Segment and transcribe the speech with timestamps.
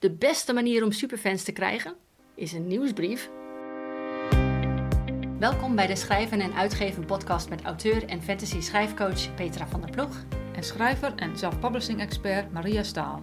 [0.00, 1.94] De beste manier om superfans te krijgen
[2.34, 3.30] is een nieuwsbrief.
[5.38, 9.90] Welkom bij de Schrijven en Uitgeven podcast met auteur en fantasy schrijfcoach Petra van der
[9.90, 10.24] Ploeg.
[10.56, 13.22] En schrijver en self-publishing expert Maria Staal.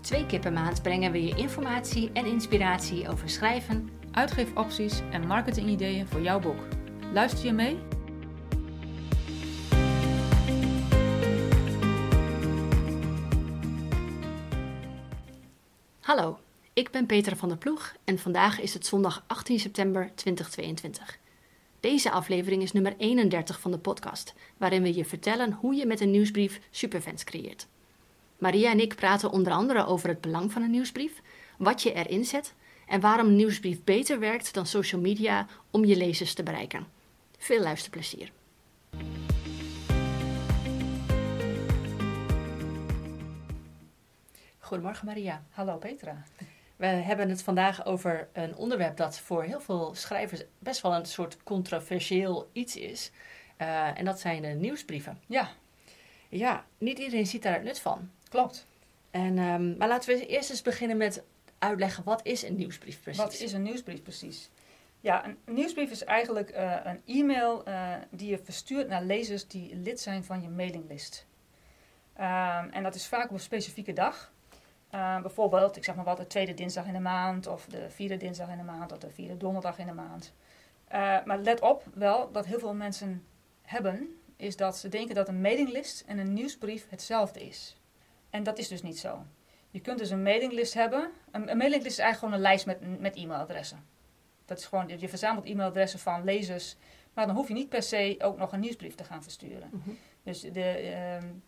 [0.00, 6.06] Twee keer per maand brengen we je informatie en inspiratie over schrijven, Uitgeefopties en marketingideeën
[6.06, 6.60] voor jouw boek.
[7.12, 7.78] Luister je mee?
[16.10, 16.38] Hallo,
[16.72, 21.18] ik ben Petra van der Ploeg en vandaag is het zondag 18 september 2022.
[21.80, 26.00] Deze aflevering is nummer 31 van de podcast, waarin we je vertellen hoe je met
[26.00, 27.66] een nieuwsbrief superfans creëert.
[28.38, 31.22] Maria en ik praten onder andere over het belang van een nieuwsbrief,
[31.58, 32.54] wat je erin zet
[32.86, 36.86] en waarom een nieuwsbrief beter werkt dan social media om je lezers te bereiken.
[37.38, 38.32] Veel luisterplezier.
[44.70, 45.42] Goedemorgen Maria.
[45.50, 46.22] Hallo Petra.
[46.76, 51.06] We hebben het vandaag over een onderwerp dat voor heel veel schrijvers best wel een
[51.06, 53.10] soort controversieel iets is.
[53.58, 55.20] Uh, en dat zijn de nieuwsbrieven.
[55.26, 55.48] Ja.
[56.28, 58.10] Ja, niet iedereen ziet daar het nut van.
[58.28, 58.66] Klopt.
[59.10, 61.22] En, um, maar laten we eerst eens beginnen met
[61.58, 63.22] uitleggen wat is een nieuwsbrief precies?
[63.22, 64.50] Wat is een nieuwsbrief precies?
[65.00, 69.76] Ja, een, nieuwsbrief is eigenlijk uh, een e-mail uh, die je verstuurt naar lezers die
[69.76, 71.26] lid zijn van je mailinglist.
[72.18, 74.32] Um, en dat is vaak op een specifieke dag.
[74.94, 78.16] Uh, bijvoorbeeld, ik zeg maar wat, de tweede dinsdag in de maand, of de vierde
[78.16, 80.32] dinsdag in de maand, of de vierde donderdag in de maand.
[80.92, 83.24] Uh, maar let op wel dat heel veel mensen
[83.62, 87.76] hebben, is dat ze denken dat een mailinglist en een nieuwsbrief hetzelfde is.
[88.30, 89.24] En dat is dus niet zo.
[89.70, 91.10] Je kunt dus een mailinglist hebben.
[91.30, 93.84] Een, een mailinglist is eigenlijk gewoon een lijst met, met e-mailadressen.
[94.44, 96.76] Dat is gewoon, je verzamelt e-mailadressen van lezers,
[97.14, 99.68] maar dan hoef je niet per se ook nog een nieuwsbrief te gaan versturen.
[99.70, 99.98] -hmm.
[100.22, 100.50] Dus de,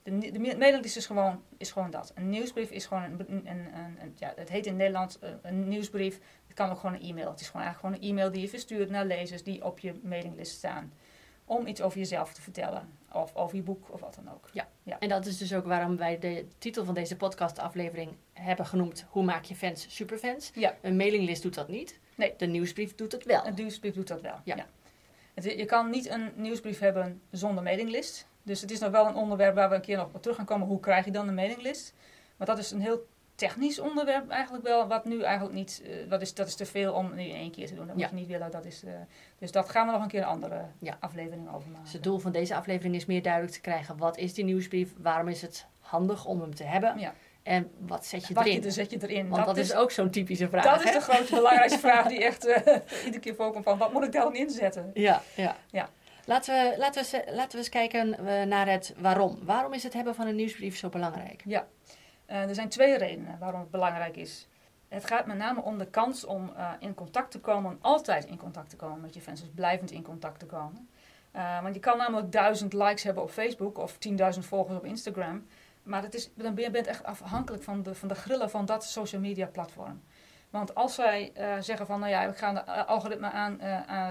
[0.04, 2.12] uh, de, de mailinglist is gewoon, is gewoon dat.
[2.14, 5.68] Een nieuwsbrief is gewoon een, een, een, een ja, het heet in Nederland een, een
[5.68, 6.20] nieuwsbrief.
[6.46, 7.30] Het kan ook gewoon een e-mail.
[7.30, 9.94] Het is gewoon eigenlijk gewoon een e-mail die je verstuurt naar lezers die op je
[10.02, 10.92] mailinglist staan.
[11.44, 12.88] Om iets over jezelf te vertellen.
[13.12, 14.48] Of over je boek of wat dan ook.
[14.52, 14.68] Ja.
[14.82, 14.98] ja.
[14.98, 19.04] En dat is dus ook waarom wij de titel van deze podcastaflevering hebben genoemd.
[19.08, 20.50] Hoe maak je fans superfans?
[20.54, 20.76] Ja.
[20.80, 21.98] Een mailinglist doet dat niet.
[22.14, 22.34] Nee.
[22.36, 23.46] De nieuwsbrief doet het wel.
[23.46, 24.56] Een nieuwsbrief doet dat wel, ja.
[24.56, 24.66] ja.
[25.34, 28.26] Het, je kan niet een nieuwsbrief hebben zonder mailinglist.
[28.42, 30.44] Dus het is nog wel een onderwerp waar we een keer nog op terug gaan
[30.44, 30.66] komen.
[30.66, 31.94] Hoe krijg je dan een mailinglist?
[32.36, 34.88] Maar dat is een heel technisch onderwerp eigenlijk wel.
[34.88, 35.82] Wat nu eigenlijk niet...
[35.84, 37.86] Uh, dat, is, dat is te veel om nu in één keer te doen.
[37.86, 38.02] Dat ja.
[38.02, 38.50] moet je niet willen.
[38.50, 38.90] Dat is, uh,
[39.38, 40.96] dus dat gaan we nog een keer een andere ja.
[41.00, 41.84] aflevering over maken.
[41.84, 43.96] Dus het doel van deze aflevering is meer duidelijk te krijgen.
[43.96, 44.92] Wat is die nieuwsbrief?
[44.96, 46.98] Waarom is het handig om hem te hebben?
[46.98, 47.14] Ja.
[47.42, 48.62] En wat zet je wat erin?
[48.62, 49.28] Je, zet je erin?
[49.28, 50.64] Want dat, dat is, is ook zo'n typische vraag.
[50.64, 50.88] Dat hè?
[50.88, 52.56] is de grootste, belangrijkste vraag die echt uh,
[53.04, 53.64] iedere keer voorkomt.
[53.64, 54.90] Van, wat moet ik dan inzetten?
[54.94, 55.56] Ja, ja.
[55.70, 55.88] ja.
[56.24, 58.16] Laten we, laten, we, laten we eens kijken
[58.48, 59.38] naar het waarom.
[59.44, 61.42] Waarom is het hebben van een nieuwsbrief zo belangrijk?
[61.44, 61.66] Ja,
[62.30, 64.48] uh, er zijn twee redenen waarom het belangrijk is.
[64.88, 68.36] Het gaat met name om de kans om uh, in contact te komen, altijd in
[68.36, 70.88] contact te komen met je fans, dus blijvend in contact te komen.
[71.62, 75.46] Want je kan namelijk duizend likes hebben op Facebook of 10.000 volgers op Instagram.
[75.82, 78.64] Maar het is, dan ben je bent echt afhankelijk van de, van de grillen van
[78.64, 80.02] dat social media platform.
[80.50, 83.62] Want als zij zeggen van, nou ja, we gaan de algoritme aan,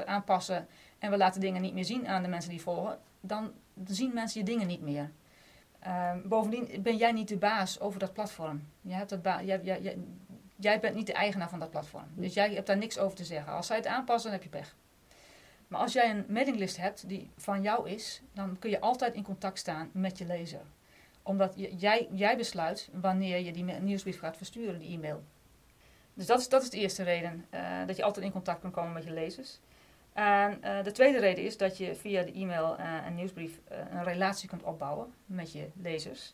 [0.08, 0.68] aanpassen
[1.02, 3.52] en we laten dingen niet meer zien aan de mensen die volgen, dan
[3.86, 5.12] zien mensen je dingen niet meer.
[5.88, 8.68] Uh, bovendien ben jij niet de baas over dat platform.
[8.82, 9.98] Jij, hebt dat jij, jij, jij,
[10.56, 12.06] jij, bent niet de eigenaar van dat platform.
[12.14, 13.54] Dus jij hebt daar niks over te zeggen.
[13.54, 14.76] Als zij het aanpassen, dan heb je pech.
[15.68, 19.24] Maar als jij een mailinglist hebt die van jou is, dan kun je altijd in
[19.24, 20.62] contact staan met je lezer.
[21.24, 25.24] Omdat jij, jij besluit wanneer je die nieuwsbrief gaat versturen, die e-mail.
[26.14, 28.72] Dus dat is, dat is de eerste reden, uh, dat je altijd in contact kan
[28.72, 29.60] komen met je lezers.
[30.14, 33.78] En uh, de tweede reden is dat je via de e-mail uh, en nieuwsbrief uh,
[33.92, 36.34] een relatie kunt opbouwen met je lezers.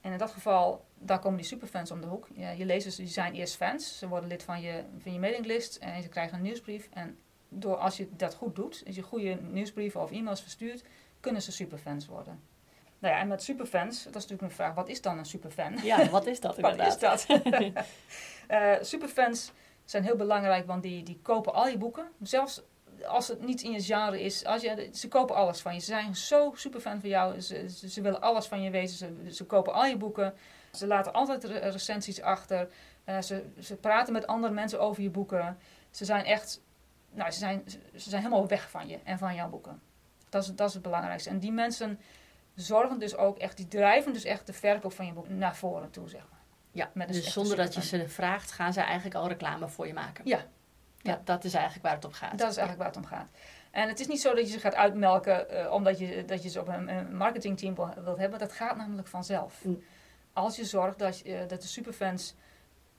[0.00, 2.28] En in dat geval, daar komen die superfans om de hoek.
[2.34, 5.76] Ja, je lezers die zijn eerst fans, ze worden lid van je, van je mailinglist
[5.76, 6.88] en ze krijgen een nieuwsbrief.
[6.92, 7.18] En
[7.48, 10.84] door, als je dat goed doet, als je goede nieuwsbrieven of e-mails verstuurt,
[11.20, 12.40] kunnen ze superfans worden.
[12.98, 15.76] Nou ja, en met superfans, dat is natuurlijk een vraag, wat is dan een superfan?
[15.82, 17.00] Ja, wat is dat inderdaad?
[17.00, 17.76] wat is
[18.48, 18.86] dat?
[18.88, 19.52] superfans
[19.84, 22.08] zijn heel belangrijk, want die, die kopen al je boeken.
[22.22, 22.62] Zelfs
[23.06, 25.80] als het niet in je genre is, als je, ze kopen alles van je.
[25.80, 27.40] Ze zijn zo super fan van jou.
[27.40, 28.96] Ze, ze, ze willen alles van je weten.
[28.96, 30.34] Ze, ze, kopen al je boeken.
[30.72, 32.68] Ze laten altijd re recensies achter.
[33.04, 35.58] Uh, ze, ze praten met andere mensen over je boeken.
[35.90, 36.60] Ze zijn echt,
[37.10, 37.62] nou, ze zijn,
[37.96, 39.80] ze zijn helemaal weg van je en van jouw boeken.
[40.28, 41.30] Dat is, dat is het belangrijkste.
[41.30, 42.00] En die mensen
[42.54, 45.90] zorgen dus ook echt, die drijven dus echt de verkoop van je boek naar voren
[45.90, 46.38] toe, zeg maar.
[46.72, 49.92] Ja, met dus zonder dat je ze vraagt, gaan ze eigenlijk al reclame voor je
[49.92, 50.24] maken.
[50.26, 50.46] Ja,
[51.02, 51.12] ja.
[51.12, 52.38] Dat, dat, is eigenlijk waar het om gaat.
[52.38, 53.28] Dat is eigenlijk waar het om gaat.
[53.70, 56.48] En het is niet zo dat je ze gaat uitmelken uh, omdat je, dat je
[56.48, 58.38] ze op een, een marketingteam wilt hebben.
[58.38, 59.64] Dat gaat namelijk vanzelf.
[59.64, 59.82] Mm.
[60.32, 62.34] Als je zorgt dat, uh, dat de superfans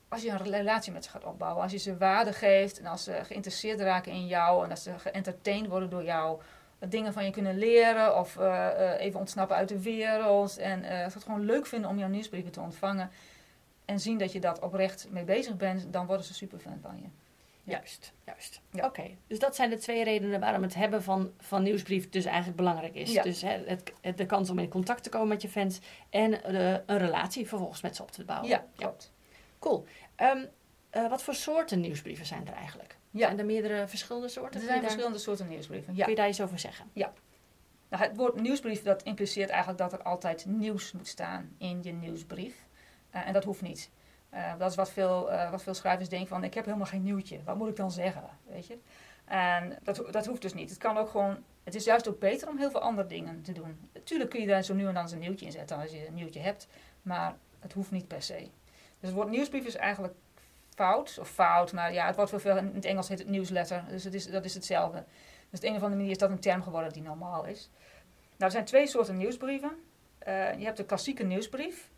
[0.07, 3.03] als je een relatie met ze gaat opbouwen, als je ze waarde geeft en als
[3.03, 6.41] ze geïnteresseerd raken in jou en als ze geëntertained worden door jou,
[6.79, 8.67] dingen van je kunnen leren of uh,
[8.97, 13.09] even ontsnappen uit de wereld en het gewoon leuk vinden om jouw nieuwsbrieven te ontvangen
[13.85, 16.97] en zien dat je dat oprecht mee bezig bent, dan worden ze super fan van
[17.01, 17.07] je.
[17.63, 18.61] Juist, juist.
[18.71, 18.85] Ja.
[18.85, 22.57] Oké, dus dat zijn de twee redenen waarom het hebben van, van nieuwsbrief dus eigenlijk
[22.57, 23.11] belangrijk is.
[23.11, 23.23] Ja.
[23.23, 25.79] Dus het, het, de kans om in contact te komen met je fans
[26.09, 28.49] en de, een relatie vervolgens met ze op te bouwen.
[28.49, 29.11] Ja, klopt.
[29.59, 29.85] Cool.
[30.17, 30.47] Um,
[31.09, 32.97] wat voor soorten nieuwsbrieven zijn er eigenlijk?
[33.11, 33.25] Ja.
[33.25, 34.59] Zijn er meerdere verschillende soorten?
[34.59, 36.03] Er zijn verschillende soorten nieuwsbrieven, ja.
[36.03, 36.89] Kun je daar iets over zeggen?
[36.93, 37.13] Ja.
[37.89, 41.91] Nou, het woord nieuwsbrief dat impliceert eigenlijk dat er altijd nieuws moet staan in je
[41.91, 42.67] nieuwsbrief.
[43.15, 43.89] Uh, en dat hoeft niet.
[44.33, 47.03] Uh, dat is wat veel, uh, wat veel schrijvers denken van, ik heb helemaal geen
[47.03, 47.39] nieuwtje.
[47.43, 48.23] Wat moet ik dan zeggen?
[48.47, 48.77] Weet je?
[49.25, 50.69] En dat, dat hoeft dus niet.
[50.69, 53.51] Het kan ook gewoon, het is juist ook beter om heel veel andere dingen te
[53.51, 53.89] doen.
[53.93, 56.07] Natuurlijk kun je daar zo nu en dan eens een nieuwtje in zetten als je
[56.07, 56.67] een nieuwtje hebt.
[57.01, 58.49] Maar het hoeft niet per se.
[58.99, 60.13] Dus het woord nieuwsbrief is eigenlijk
[60.75, 63.83] fout, of fout, maar ja, het wordt veel, veel in het Engels heet het newsletter.
[63.89, 65.03] Dus het is, dat is hetzelfde.
[65.49, 67.69] Dus de een of andere manier is dat een term geworden die normaal is.
[68.09, 69.71] Nou, er zijn twee soorten nieuwsbrieven.
[70.27, 71.89] Uh, je hebt de klassieke nieuwsbrief.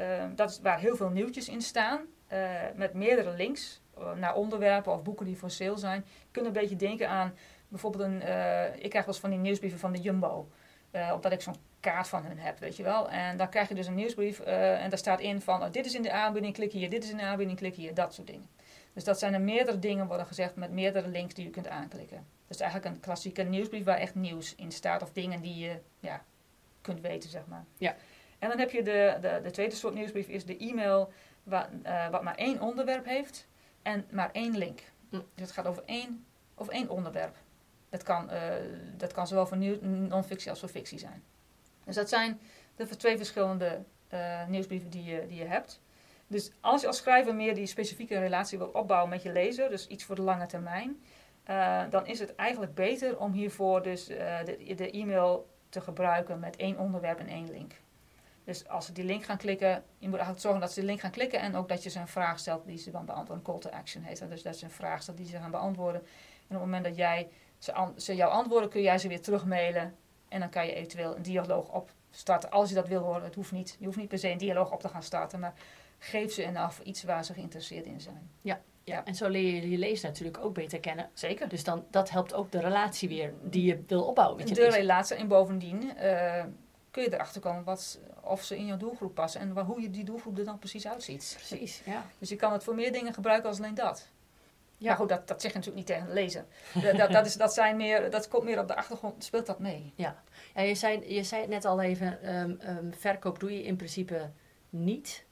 [0.00, 2.00] Uh, dat is waar heel veel nieuwtjes in staan.
[2.32, 3.80] Uh, met meerdere links
[4.16, 6.04] naar onderwerpen of boeken die voor sale zijn.
[6.06, 7.34] Je kunt een beetje denken aan
[7.68, 8.16] bijvoorbeeld een...
[8.82, 10.48] ik krijg wel eens van die nieuwsbrieven van de Jumbo.
[11.14, 13.10] omdat ik zo'n kaart van hun heb, weet je wel.
[13.10, 15.62] En dan krijg je dus een nieuwsbrief en daar staat in van...
[15.62, 16.90] Oh, dit is in de aanbieding, klik hier.
[16.90, 17.94] Dit is in de aanbieding, klik hier.
[17.94, 18.48] Dat soort dingen.
[18.92, 22.26] Dus dat zijn er meerdere dingen worden gezegd met meerdere links die je kunt aanklikken.
[22.46, 25.02] Dus eigenlijk een klassieke nieuwsbrief waar echt nieuws in staat.
[25.02, 26.24] Of dingen die je ja,
[26.80, 27.64] kunt weten, zeg maar.
[27.78, 27.96] Ja.
[28.40, 32.08] En dan heb je de, de, de tweede soort nieuwsbrief, is de e-mail wat, uh,
[32.08, 33.48] wat maar één onderwerp heeft
[33.82, 34.80] en maar één link.
[35.10, 35.24] Mm.
[35.34, 37.36] Dus het gaat over één, over één onderwerp.
[37.88, 38.40] Dat kan, uh,
[38.96, 41.22] dat kan zowel voor non-fictie als voor fictie zijn.
[41.84, 42.40] Dus dat zijn
[42.76, 43.82] de twee verschillende
[44.12, 45.80] uh, nieuwsbrieven die je, die je hebt.
[46.26, 49.86] Dus als je als schrijver meer die specifieke relatie wilt opbouwen met je lezer, dus
[49.86, 51.02] iets voor de lange termijn,
[51.90, 56.78] dan is het eigenlijk beter om hiervoor dus de, de e-mail te gebruiken met één
[56.78, 57.72] onderwerp en één link.
[58.50, 61.00] Dus als ze die link gaan klikken, je moet eigenlijk zorgen dat ze die link
[61.00, 63.36] gaan klikken en ook dat je ze een vraag stelt die ze dan beantwoorden.
[63.36, 64.30] Een call to action heet dat.
[64.30, 66.00] Dus dat ze een vraag stelt die ze gaan beantwoorden.
[66.00, 66.06] En
[66.46, 69.94] op het moment dat jij ze, ze jou antwoorden, kun jij ze weer terugmailen.
[70.28, 72.50] En dan kan je eventueel een dialoog opstarten.
[72.50, 73.76] Als je dat wil horen, het hoeft niet.
[73.78, 75.54] Je hoeft niet per se een dialoog op te gaan starten, maar
[75.98, 78.30] geef ze een af iets waar ze geïnteresseerd in zijn.
[78.40, 81.10] Ja, ja, en zo leer je je lezer natuurlijk ook beter kennen.
[81.14, 81.48] Zeker.
[81.48, 84.36] Dus dan, dat helpt ook de relatie weer die je wil opbouwen.
[84.36, 86.44] Met je de relatie en bovendien uh,
[86.90, 89.90] kun je erachter komen wat, of ze in jouw doelgroep passen en waar, hoe je
[89.90, 91.36] die doelgroep er dan precies uitziet.
[91.36, 92.06] Precies, ja.
[92.18, 94.08] Dus je kan het voor meer dingen gebruiken als alleen dat.
[94.76, 94.88] Ja.
[94.88, 96.44] Maar goed, dat, dat zeg je natuurlijk niet tegen de lezer.
[96.82, 99.58] dat, dat, dat, is, dat, zijn meer, dat komt meer op de achtergrond, speelt dat
[99.58, 99.92] mee.
[99.94, 100.22] Ja,
[100.54, 103.76] ja je, zei, je zei het net al even, um, um, verkoop doe je in
[103.76, 104.30] principe
[104.70, 105.24] niet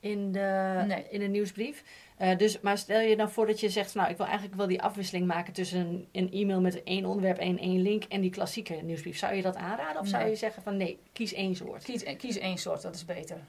[0.00, 1.84] in, de, in een nieuwsbrief.
[2.20, 4.66] Uh, dus, maar stel je dan voor dat je zegt, nou, ik wil eigenlijk wel
[4.66, 8.30] die afwisseling maken tussen een, een e-mail met één onderwerp en één link en die
[8.30, 9.18] klassieke nieuwsbrief.
[9.18, 10.00] Zou je dat aanraden?
[10.00, 11.84] Of zou je zeggen van nee, kies één soort?
[11.84, 13.40] Kies, kies één soort, dat is beter.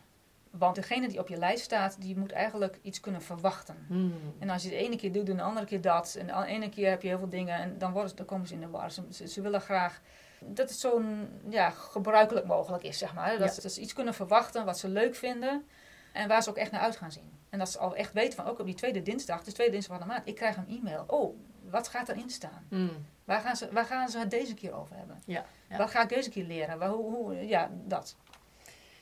[0.49, 3.75] Want degene die op je lijst staat, die moet eigenlijk iets kunnen verwachten.
[3.87, 4.13] Hmm.
[4.39, 6.15] En als je de ene keer doet, de andere keer dat.
[6.19, 8.53] En de ene keer heb je heel veel dingen en dan, worden, dan komen ze
[8.53, 8.91] in de war.
[8.91, 10.01] Ze, ze, willen graag
[10.39, 11.01] dat het zo
[11.49, 13.37] ja, gebruikelijk mogelijk is, zeg maar.
[13.37, 15.63] Dat, dat ze iets kunnen verwachten wat ze leuk vinden.
[16.11, 17.31] En waar ze ook echt naar uit gaan zien.
[17.49, 19.97] En dat ze al echt weten van, ook op die tweede dinsdag, de tweede dinsdag
[19.97, 21.03] van de maand, ik krijg een e-mail.
[21.07, 21.35] Oh,
[21.69, 22.65] wat gaat erin staan?
[22.69, 23.05] Mm.
[23.23, 25.21] Waar, gaan ze, waar gaan ze het deze keer over hebben?
[25.25, 25.77] Ja, ja.
[25.77, 26.79] Wat ga ik deze keer leren?
[26.79, 28.15] Waar, hoe, hoe, ja, dat.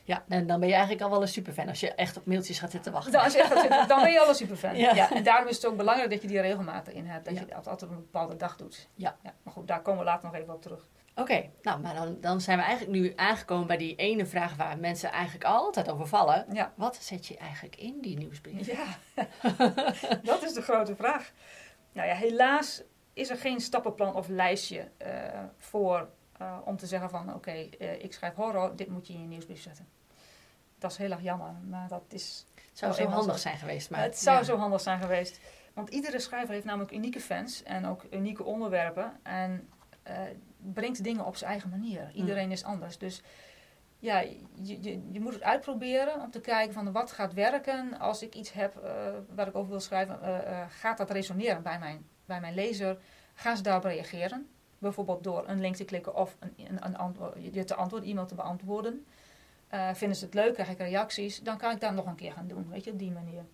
[0.04, 2.58] Ja, en dan ben je eigenlijk al wel een superfan als je echt op mailtjes
[2.58, 3.12] gaat zitten wachten.
[3.12, 4.76] Dan, als je echt dan ben je al een superfan.
[4.86, 4.94] Ja.
[4.94, 5.10] ja.
[5.10, 7.24] En daarom is het ook belangrijk dat je die regelmaat in hebt.
[7.24, 8.88] Dat je dat altijd op een bepaalde dag doet.
[8.94, 9.16] Ja.
[9.22, 9.34] ja.
[9.42, 10.88] Maar goed, daar komen we later nog even op terug.
[11.18, 14.78] Oké, nou, maar dan, dan zijn we eigenlijk nu aangekomen bij die ene vraag waar
[14.78, 16.46] mensen eigenlijk altijd over vallen.
[16.52, 16.72] Ja.
[16.76, 18.66] Wat zet je eigenlijk in die nieuwsbrief?
[18.66, 18.86] Ja,
[20.22, 21.32] dat is de grote vraag.
[21.92, 22.82] Nou ja, helaas
[23.12, 25.08] is er geen stappenplan of lijstje uh,
[25.56, 26.08] voor
[26.40, 29.20] uh, om te zeggen van oké, okay, uh, ik schrijf horror, dit moet je in
[29.20, 29.88] je nieuwsbrief zetten.
[30.78, 32.46] Dat is heel erg jammer, maar dat is...
[32.72, 33.90] zou zo handig zijn geweest.
[33.90, 34.42] Maar, het zou ja.
[34.42, 35.40] zo handig zijn geweest.
[35.74, 39.20] Want iedere schrijver heeft namelijk unieke fans en ook unieke onderwerpen.
[39.22, 39.68] En
[40.58, 42.10] brengt dingen op zijn eigen manier.
[42.14, 42.98] Iedereen is anders.
[42.98, 43.22] Dus
[43.98, 48.22] ja, je, je, je, moet het uitproberen om te kijken van wat gaat werken als
[48.22, 48.82] ik iets heb uh,
[49.34, 50.18] waar ik over wil schrijven.
[50.22, 52.98] Uh, gaat dat resoneren bij mijn, bij mijn lezer?
[53.34, 54.48] Gaan ze daarop reageren?
[54.78, 58.26] Bijvoorbeeld door een link te klikken of een, een, een antwoord, je te antwoorden, e-mail
[58.26, 59.06] te beantwoorden.
[59.92, 62.48] vinden ze het leuk, krijg ik reacties, dan kan ik dat nog een keer gaan
[62.48, 63.44] doen, weet je, op die manier.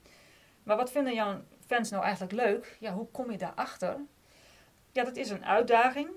[0.62, 2.76] Maar wat vinden jouw fans nou eigenlijk leuk?
[2.80, 3.96] Ja, hoe kom je daarachter?
[4.92, 6.08] Ja, dat is een uitdaging.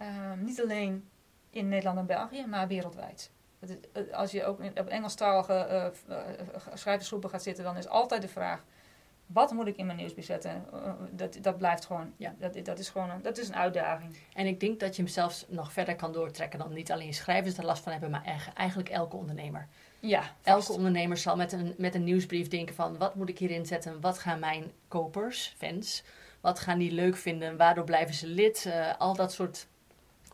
[0.00, 1.08] Uh, niet alleen
[1.50, 3.30] in Nederland en België, maar wereldwijd.
[4.12, 6.16] Als je ook op Engelstalige uh,
[6.74, 8.64] schrijversgroepen gaat zitten, dan is altijd de vraag:
[9.26, 10.64] Wat moet ik in mijn nieuwsbrief zetten?
[10.74, 12.34] Uh, dat, dat blijft gewoon, Ja.
[12.38, 14.16] dat, dat is gewoon een, dat is een uitdaging.
[14.34, 17.56] En ik denk dat je hem zelfs nog verder kan doortrekken dan niet alleen schrijvers
[17.58, 19.68] er last van hebben, maar eigen- eigenlijk elke ondernemer.
[20.00, 20.34] Ja, vast.
[20.42, 24.00] Elke ondernemer zal met een, met een nieuwsbrief denken van wat moet ik hierin zetten?
[24.00, 26.02] Wat gaan mijn kopers, fans,
[26.40, 27.56] wat gaan die leuk vinden?
[27.56, 28.66] Waardoor blijven ze lid?
[28.66, 29.66] Eh, al dat soort...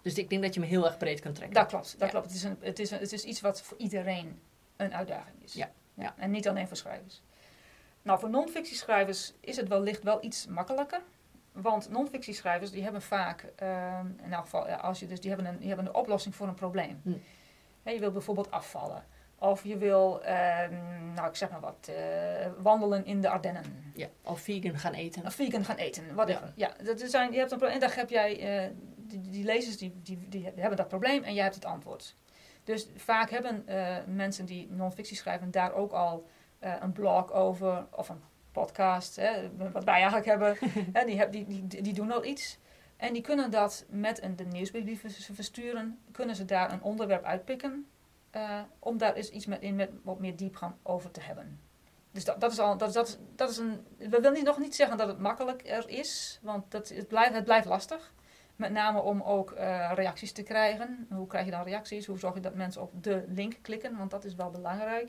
[0.03, 1.57] Dus ik denk dat je hem heel erg breed kunt trekken.
[1.57, 2.07] Dat klopt, dat Ja.
[2.09, 2.27] klopt.
[2.27, 4.41] Het is, een, het, is een, het is iets wat voor iedereen
[4.77, 5.53] een uitdaging is.
[5.53, 6.15] Ja, ja.
[6.17, 7.23] En niet alleen voor schrijvers.
[8.03, 11.01] Nou, voor non-fictieschrijvers is het wellicht wel iets makkelijker.
[11.53, 15.49] Want non-fictieschrijvers die hebben vaak, ehm, in elk geval, ja, als je dus, die hebben
[15.49, 17.01] een, die hebben een oplossing voor een probleem.
[17.03, 17.13] Hm.
[17.91, 19.05] Je wil bijvoorbeeld afvallen.
[19.39, 20.75] Of je wil, ehm,
[21.15, 23.93] nou ik zeg maar wat, eh, wandelen in de Ardennen.
[23.95, 25.27] Ja, of vegan gaan eten.
[25.27, 26.53] Of vegan gaan eten, whatever.
[26.57, 27.81] Ja, dat is zijn, je hebt een probleem.
[27.81, 28.71] En daar heb jij, eh,
[29.11, 32.17] die, die lezers die, die, die hebben dat probleem en jij hebt het antwoord.
[32.65, 36.27] Dus vaak hebben eh, mensen die non-fictie schrijven daar ook al
[36.59, 38.21] eh, een blog over of een
[38.53, 40.57] podcast, hè, wat wij eigenlijk hebben.
[40.93, 42.59] hè, die, heb, die, die, die doen al iets.
[42.97, 46.83] En die kunnen dat met een, de nieuwsbrief die ze versturen, kunnen ze daar een
[46.83, 47.87] onderwerp uitpikken.
[48.31, 51.61] eh, om daar eens iets met, in met wat meer diepgang over te hebben.
[52.13, 54.75] Dus dat, dat is al, dat, dat, dat is een, we willen niet- nog niet
[54.75, 58.13] zeggen dat het makkelijker is, want dat, het, blijft, het blijft lastig.
[58.61, 61.07] Met name om ook eh, reacties te krijgen.
[61.11, 62.07] Hoe krijg je dan reacties?
[62.07, 63.97] Hoe zorg je dat mensen op de link klikken?
[63.97, 65.09] Want dat is wel belangrijk.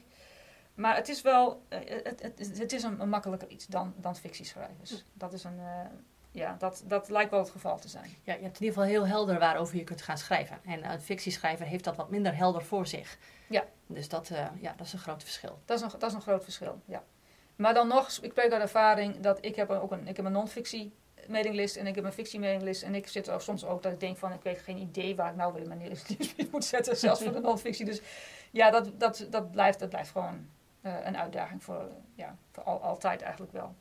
[0.73, 4.15] Maar het is wel, eh, het, het, het is een, een makkelijker iets dan, dan
[4.15, 5.05] fictieschrijvers.
[5.13, 5.85] Dat is een, eh,
[6.31, 8.05] ja, dat, dat lijkt wel het geval te zijn.
[8.23, 10.59] Ja, je hebt in ieder geval heel helder waarover je kunt gaan schrijven.
[10.65, 13.17] En een fictieschrijver heeft dat wat minder helder voor zich.
[13.49, 13.63] Ja.
[13.87, 15.59] Dus dat, ja, dat is een groot verschil.
[15.65, 17.03] Dat is, een, dat is een groot verschil, ja.
[17.55, 20.31] Maar dan nog, ik spreek uit ervaring dat ik heb ook een, ik heb een
[20.31, 20.93] non-fictie
[21.27, 22.83] mailinglist en ik heb een fictie mailinglist.
[22.83, 25.29] En ik zit er soms ook dat ik denk van, ik weet geen idee waar
[25.29, 27.85] ik nou weer mijn nieuwsbrief moet zetten, zelfs voor de non-fictie.
[27.85, 28.01] Dus
[28.51, 30.47] ja, dat, dat, dat, blijft, dat blijft gewoon
[30.81, 33.75] eh, een uitdaging voor, ja, voor al, altijd eigenlijk wel.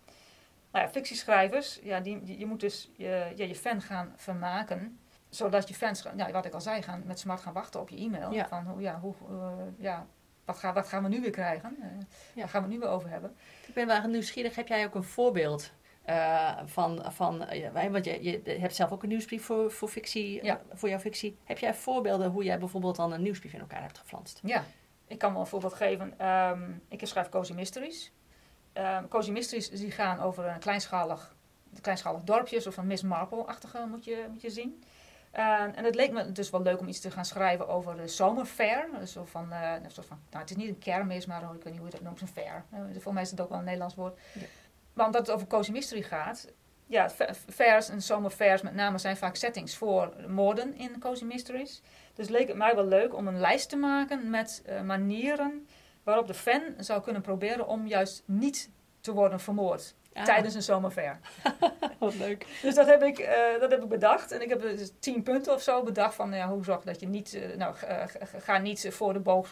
[0.72, 4.98] Nou ja, fictieschrijvers, ja, die, die- je moet dus je, ja, je fan gaan vermaken
[5.28, 7.96] zodat je fans, ja, wat ik al zei, gaan met smart gaan wachten op je
[7.96, 8.32] e-mail.
[8.32, 8.48] Ja.
[8.48, 10.06] Van, hoe, ja, hoe, eh, ja,
[10.44, 11.76] wat, gaan wat gaan we nu weer krijgen?
[11.80, 11.88] Eh,
[12.34, 12.40] Ja.
[12.40, 13.36] Waar gaan we het nu weer over hebben?
[13.66, 14.54] Ik ben wel nieuwsgierig.
[14.56, 15.70] Heb jij ook een voorbeeld
[16.02, 17.04] eh, van...
[17.12, 17.38] van
[17.72, 20.54] wij- want je, je hebt zelf ook een nieuwsbrief voor, voor, fictie, Ja.
[20.56, 21.36] eh, voor jouw fictie.
[21.44, 24.40] Heb jij voorbeelden hoe jij bijvoorbeeld dan een nieuwsbrief in elkaar hebt geflanst?
[24.44, 24.64] Ja,
[25.06, 26.14] ik kan wel een voorbeeld geven.
[26.18, 28.12] Ehm, ik schrijf Cozy Mysteries.
[28.72, 31.34] Ehm Cozy Mysteries die gaan over een kleinschalig,
[31.80, 34.82] kleinschalig dorpje, zo van Miss Marple-achtige moet je, moet je zien.
[35.30, 38.08] En- en het leek me dus wel leuk om iets te gaan schrijven over de
[38.08, 38.88] zomerfair.
[39.06, 41.62] Zo van, eh, een soort van, nou, het is niet een kermis, maar oh, ik
[41.62, 42.64] weet niet hoe je dat noemt, een fair.
[42.98, 44.18] Voor mij is het ook wel een Nederlands woord.
[44.32, 44.40] Ja.
[44.92, 46.52] Maar omdat het over Cozy Mystery gaat,
[46.86, 47.10] ja,
[47.48, 51.82] fairs en zomerfairs met name zijn vaak settings voor moorden in Cozy Mysteries.
[52.14, 55.66] Dus leek het mij wel leuk om een lijst te maken met eh, manieren
[56.02, 58.70] waarop de fan zou kunnen proberen om juist niet
[59.00, 61.18] te worden vermoord Ah, tijdens een zomerfair.
[61.98, 62.46] Wat leuk.
[62.62, 64.32] Dus dat heb, ik, eh, dat heb ik bedacht.
[64.32, 67.06] En ik heb dus tien punten of zo bedacht van ja, hoe zorg dat je
[67.06, 67.74] niet, eh, nou,
[68.36, 69.48] ga, niet voor de, boog,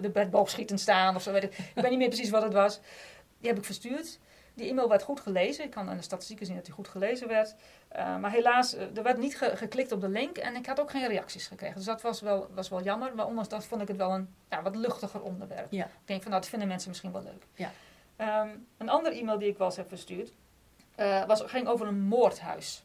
[0.00, 1.32] de bed boogschieten staan of zo.
[1.32, 1.58] Weet ik.
[1.58, 2.80] ik weet niet meer precies wat het was.
[3.38, 4.18] Die heb ik verstuurd.
[4.58, 5.64] Die e-mail werd goed gelezen.
[5.64, 7.54] Ik kan aan de statistieken zien dat die goed gelezen werd.
[7.96, 10.80] Uh, maar helaas, uh, er werd niet ge geklikt op de link en ik had
[10.80, 11.76] ook geen reacties gekregen.
[11.76, 13.14] Dus dat was wel, was wel jammer.
[13.14, 15.72] Maar ondanks dat vond ik het wel een ja, wat luchtiger onderwerp.
[15.72, 15.84] Ja.
[15.84, 17.46] Ik denk van nou, dat vinden mensen misschien wel leuk.
[17.54, 17.70] Ja.
[18.42, 20.32] Um, een andere e-mail die ik wel eens heb verstuurd,
[20.96, 22.84] uh, was, ging over een moordhuis.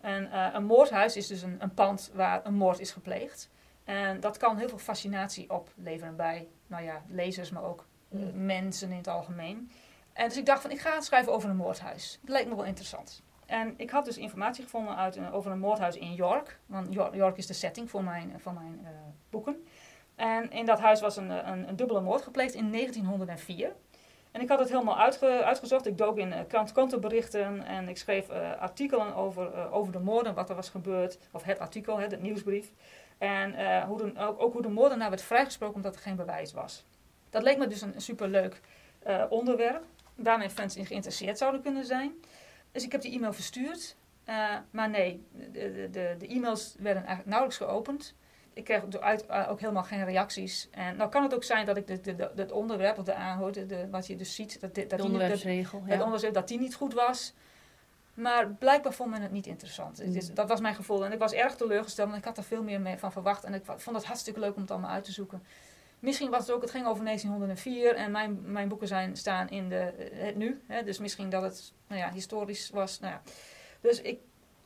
[0.00, 3.50] En uh, een moordhuis is dus een, een pand waar een moord is gepleegd.
[3.84, 7.84] En dat kan heel veel fascinatie opleveren bij nou ja, lezers, maar ook
[8.14, 8.46] Mm.
[8.46, 9.70] mensen in het algemeen.
[10.14, 12.18] En dus ik dacht van, ik ga het schrijven over een moordhuis.
[12.22, 13.22] Dat leek me wel interessant.
[13.46, 16.58] En ik had dus informatie gevonden uit een, over een moordhuis in York.
[16.66, 18.88] Want York, is de setting voor mijn, voor mijn uh,
[19.30, 19.66] boeken.
[20.14, 23.72] En in dat huis was een, een, een, dubbele moord gepleegd in 1904.
[24.30, 25.86] En ik had het helemaal uitge, uitgezocht.
[25.86, 30.56] Ik dook in uh, krant-krantenberichten en ik schreef artikelen over, over de moorden, wat er
[30.56, 31.18] was gebeurd.
[31.32, 32.72] Of het artikel, het nieuwsbrief.
[33.18, 36.84] En hoe de, ook, ook, hoe de moordenaar werd vrijgesproken omdat er geen bewijs was.
[37.30, 38.60] Dat leek me dus een, superleuk
[39.28, 39.84] onderwerp.
[40.14, 42.12] Waar mijn fans in geïnteresseerd zouden kunnen zijn.
[42.72, 43.96] Dus ik heb die e-mail verstuurd.
[44.28, 48.14] Uh, maar nee, de, de, de e-mails werden eigenlijk nauwelijks geopend.
[48.52, 50.68] Ik kreeg uit, uh, ook helemaal geen reacties.
[50.70, 53.88] En nou kan het ook zijn dat ik de, het onderwerp of de aanhoort, de,
[53.90, 56.04] wat je dus ziet, dat, dat, de onderwerpsregel, die, dat, ja.
[56.04, 57.34] onderwerp, dat die niet goed was.
[58.14, 60.04] Maar blijkbaar vond men het niet interessant.
[60.04, 60.12] Mm.
[60.12, 61.04] Dus dat was mijn gevoel.
[61.04, 63.44] En ik was erg teleurgesteld, want ik had er veel meer mee van verwacht.
[63.44, 65.42] En ik vond het hartstikke leuk om het allemaal uit te zoeken.
[66.04, 69.68] Misschien was het ook, het ging over 1904 en mijn, mijn boeken zijn, staan in
[69.68, 70.62] de, het nu.
[70.66, 73.00] Hè, dus misschien dat het nou ja, historisch was.
[73.00, 73.22] Nou ja.
[73.80, 74.18] Dus ik,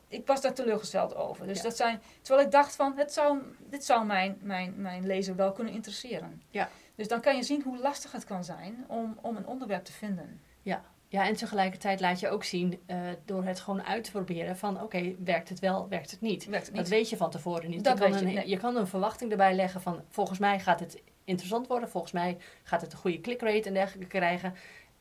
[0.07, 1.47] ik was daar teleurgesteld over.
[1.47, 1.63] Dus Ja.
[1.63, 5.51] dat zijn, terwijl ik dacht van, het zou, dit zou mijn, mijn, mijn lezer wel
[5.51, 6.41] kunnen interesseren.
[6.49, 6.69] Ja.
[6.95, 9.91] Dus dan kan je zien hoe lastig het kan zijn om, om een onderwerp te
[9.91, 10.41] vinden.
[10.61, 14.57] Ja, Ja, en tegelijkertijd laat je ook zien uh, door het gewoon uit te proberen
[14.57, 16.45] van oké, werkt het wel, werkt het niet?
[16.45, 16.93] Werkt het Dat niet.
[16.93, 17.83] weet je van tevoren niet.
[17.83, 18.49] Dat je, kan weet je, een, nee.
[18.49, 22.37] je kan een verwachting erbij leggen van volgens mij gaat het interessant worden, volgens mij
[22.63, 24.55] gaat het een goede clickrate en dergelijke krijgen.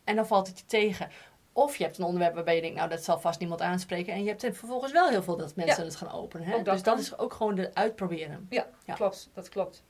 [0.05, 1.09] En dan valt het je tegen.
[1.53, 4.13] Of je hebt een onderwerp waarbij je denkt, nou dat zal vast niemand aanspreken.
[4.13, 5.89] En je hebt er vervolgens wel heel veel dat mensen Ja.
[5.89, 6.47] het gaan openen.
[6.47, 6.63] Hè?
[6.63, 8.47] Dat dus dat is ook gewoon de uitproberen.
[8.51, 8.95] Ja, Ja.
[8.95, 9.31] klopt.
[9.35, 9.83] Dat klopt.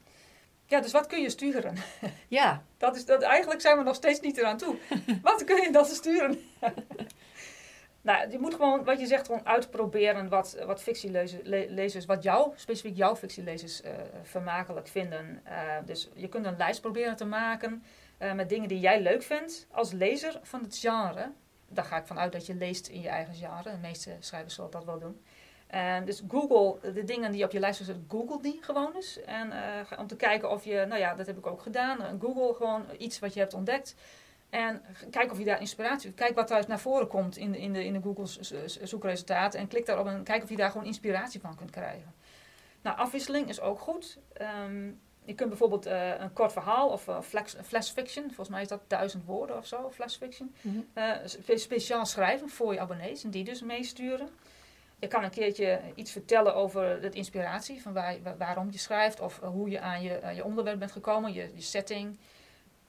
[0.66, 1.76] Ja, dus wat kun je sturen?
[2.28, 4.76] Ja, Dat is, dat, eigenlijk zijn we nog steeds niet eraan toe.
[5.22, 6.38] wat kun je dan sturen?
[8.00, 12.22] nou, je moet gewoon, wat je zegt, gewoon uitproberen wat, wat fictielezers, le- lezers, wat
[12.22, 15.40] jou, specifiek jouw fictielezers, eh vermakelijk vinden.
[15.44, 17.82] Eh, dus je kunt een lijst proberen te maken
[18.18, 21.30] eh, met dingen die jij leuk vindt als lezer van het genre.
[21.68, 23.70] Daar ga ik vanuit dat je leest in je eigen genre.
[23.70, 25.20] De meeste schrijvers zullen dat wel doen.
[25.66, 29.20] En dus Google, de dingen die op je lijst staan, Google die gewoon eens.
[29.24, 29.52] En
[29.98, 32.20] om te kijken of je, nou ja, dat heb ik ook gedaan.
[32.20, 33.94] Google gewoon iets wat je hebt ontdekt.
[34.50, 37.72] En kijk of je daar inspiratie, kijk wat daar naar voren komt in de, in
[37.72, 38.26] de, in de Google
[38.82, 39.60] zoekresultaten.
[39.60, 42.14] En klik daarop en kijk of je daar gewoon inspiratie van kunt krijgen.
[42.82, 44.18] Nou, afwisseling is ook goed.
[44.32, 44.86] Ehm,
[45.24, 48.68] je kunt bijvoorbeeld eh, een kort verhaal of eh, flash, flash fiction, volgens mij is
[48.68, 50.54] dat duizend woorden of zo, flash fiction.
[50.60, 50.76] Mhm.
[50.92, 54.28] Eh, spe- speciaal schrijven voor je abonnees en die dus meesturen.
[54.98, 59.20] Je kan een keertje iets vertellen over de inspiratie, van waar, wa- waarom je schrijft
[59.20, 62.16] of hoe je aan je, je onderwerp bent gekomen, je, je setting,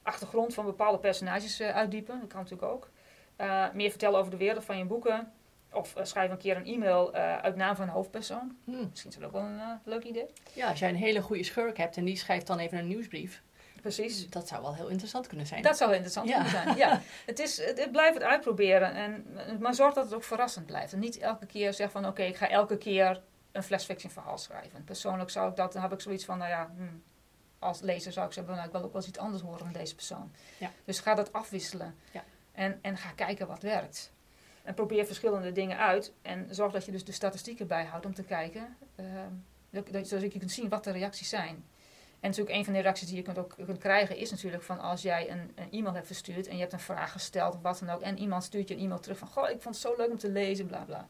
[0.09, 2.89] achtergrond van bepaalde personages eh, uitdiepen, dat kan natuurlijk ook.
[3.35, 5.31] Eh, meer vertellen over de wereld van je boeken.
[5.71, 8.57] Of eh, schrijf een keer een e-mail uit naam van een hoofdpersoon.
[8.63, 8.89] Hm.
[8.89, 10.25] Misschien is dat ook wel een leuk idee.
[10.53, 13.41] ja, als jij een hele goede schurk hebt en die schrijft dan even een nieuwsbrief.
[13.81, 14.29] Precies.
[14.29, 15.61] Dat zou wel heel interessant kunnen zijn.
[15.61, 16.33] Dat zou interessant Ja.
[16.35, 16.77] kunnen zijn.
[16.77, 17.01] Ja.
[17.25, 18.93] Het, is, het, het blijft het uitproberen.
[18.93, 19.25] En,
[19.59, 20.93] maar zorg dat het ook verrassend blijft.
[20.93, 24.37] En niet elke keer zeg van oké, ik ga elke keer een flash fiction verhaal
[24.37, 24.83] schrijven.
[24.83, 27.03] Persoonlijk zou ik dat, dan heb ik zoiets van, nou ja, hmm,
[27.59, 29.73] als lezer zou ik zeggen, nou, ik wil ook wel eens iets anders horen van
[29.73, 30.31] deze persoon.
[30.57, 30.71] Ja.
[30.85, 31.95] Dus ga dat afwisselen.
[32.11, 32.23] Ja.
[32.51, 34.11] En, en ga kijken wat werkt.
[34.63, 36.13] En probeer verschillende dingen uit.
[36.21, 39.05] En zorg dat je dus de statistieken bijhoudt om te kijken, eh,
[39.69, 41.63] dat, dat, zodat je kunt zien wat de reacties zijn.
[42.19, 44.79] En natuurlijk een van de reacties die je kunt ook kunt krijgen is natuurlijk van
[44.79, 47.79] als jij een, een e-mail hebt verstuurd en je hebt een vraag gesteld of wat
[47.79, 48.01] dan ook.
[48.01, 50.17] En iemand stuurt je een e-mail terug van goh, ik vond het zo leuk om
[50.17, 51.07] te lezen, bla bla.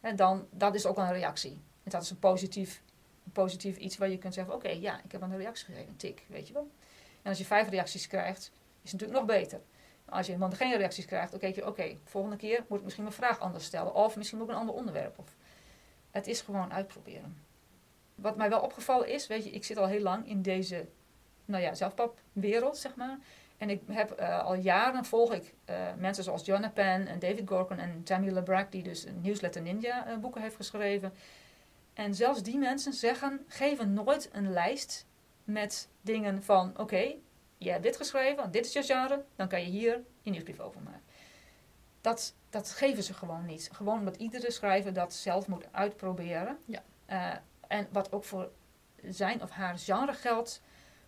[0.00, 1.60] En dan, dat is ook een reactie.
[1.82, 2.82] En dat is een positief,
[3.32, 6.24] positief iets waar je kunt zeggen, oké, ja, ik heb een reactie gegeven, een tik,
[6.28, 6.70] weet je wel.
[7.22, 9.60] En als je vijf reacties krijgt, is het natuurlijk nog beter.
[10.04, 13.04] Als je helemaal geen reacties krijgt, dan denk je, oké, volgende keer moet ik misschien
[13.04, 13.94] mijn vraag anders stellen.
[13.94, 15.18] Of misschien ook een ander onderwerp.
[15.18, 15.36] Of,
[16.10, 17.36] het is gewoon uitproberen.
[18.14, 20.88] Wat mij wel opgevallen is, weet je, ik zit al heel lang in deze,
[21.44, 23.18] nou ja, zelfpapwereld, zeg maar.
[23.62, 27.48] En ik heb eh, al jaren volg ik eh, mensen zoals Joanna Penn en David
[27.48, 31.12] Gorkin en Tammy LeBrack, die dus een Newsletter Ninja eh, boeken heeft geschreven.
[31.92, 35.06] En zelfs die mensen zeggen, geven nooit een lijst
[35.44, 37.14] met dingen van, oké,
[37.58, 40.80] je hebt dit geschreven, dit is je genre, dan kan je hier je nieuwsbrief over
[40.82, 41.02] maken.
[42.00, 43.70] Dat, dat geven ze gewoon niet.
[43.72, 46.58] Gewoon omdat iedere schrijver dat zelf moet uitproberen.
[46.64, 46.82] Ja.
[47.06, 47.36] Eh,
[47.68, 48.50] en wat ook voor
[49.02, 50.62] zijn of haar genre geldt,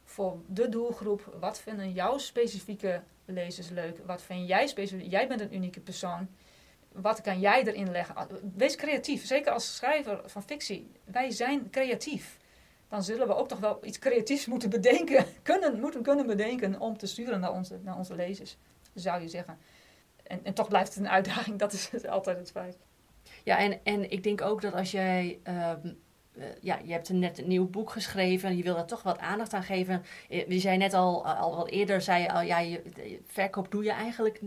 [0.04, 1.36] voor de doelgroep.
[1.40, 3.98] Wat vinden jouw specifieke lezers leuk?
[4.06, 5.10] Wat vind jij specifiek?
[5.10, 6.28] Jij bent een unieke persoon.
[6.94, 8.14] Wat kan jij erin leggen?
[8.56, 9.26] Wees creatief.
[9.26, 10.90] Zeker als schrijver van fictie.
[11.04, 12.38] Wij zijn creatief.
[12.88, 15.24] Dan zullen we ook toch wel iets creatiefs moeten bedenken.
[15.42, 18.56] Kunnen, moeten kunnen bedenken om te sturen naar onze, naar onze lezers.
[18.94, 19.58] Zou je zeggen.
[20.22, 21.58] En, en toch blijft het een uitdaging.
[21.64, 22.76] Dat is altijd het feit.
[23.44, 25.38] Ja, en, en ik denk ook dat als jij.
[25.42, 25.88] ehm,
[26.32, 29.18] eh, ja, je hebt net een nieuw boek geschreven en je wil daar toch wat
[29.18, 30.02] aandacht aan geven.
[30.28, 32.82] Eh, Je zei net al, al wat eerder, zei je al, ja, je,
[33.26, 34.40] verkoop doe je eigenlijk,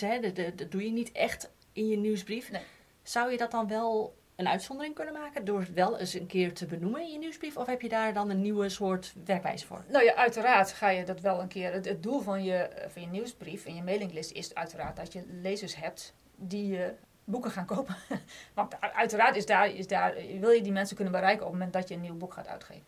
[0.00, 0.20] hè,
[0.54, 2.50] dat doe je niet echt in je nieuwsbrief.
[2.50, 2.62] Nee.
[3.02, 6.54] Zou je dat dan wel een uitzondering kunnen maken door het wel eens een keer
[6.54, 7.56] te benoemen in je nieuwsbrief?
[7.56, 9.84] Of heb je daar dan een nieuwe soort werkwijze voor?
[9.88, 11.72] Nou ja, uiteraard ga je dat wel een keer.
[11.72, 15.12] Het, het doel van je, eh, van je nieuwsbrief en je mailinglist is uiteraard dat
[15.12, 17.96] je lezers hebt die je boeken gaan kopen.
[18.54, 21.72] Want uiteraard is daar, is daar, wil je die mensen kunnen bereiken op het moment
[21.72, 22.84] dat je een nieuw boek gaat uitgeven.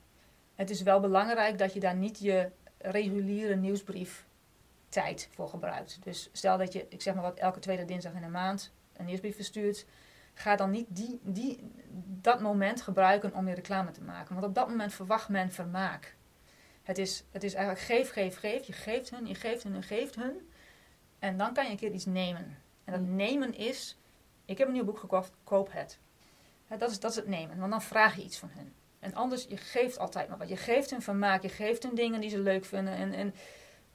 [0.55, 4.27] Het is wel belangrijk dat je daar niet je reguliere nieuwsbrief
[4.93, 5.99] tijd voor gebruikt.
[6.03, 9.05] Dus stel dat je, ik zeg maar wat, elke tweede dinsdag in de maand een
[9.05, 9.87] nieuwsbrief verstuurt.
[10.35, 11.73] Ga dan niet die, die,
[12.07, 14.35] dat moment gebruiken om je reclame te maken.
[14.35, 16.17] Want op dat moment verwacht men vermaak.
[16.83, 18.67] Het is, het is eigenlijk geef, geef, geef.
[18.67, 20.51] Je geeft hun, je geeft hun, je geeft hun.
[21.19, 22.59] En dan kan je een keer iets nemen.
[22.85, 23.17] En dat Mm.
[23.17, 23.99] nemen is,
[24.45, 25.99] ik heb een nieuw boek gekocht, koop het.
[26.79, 28.73] Dat, is, dat is het nemen, want dan vraag je iets van hun.
[28.99, 30.49] En anders, je geeft altijd maar wat.
[30.49, 32.95] Je geeft hun vermaak, je geeft hun dingen die ze leuk vinden.
[32.95, 33.35] En, en,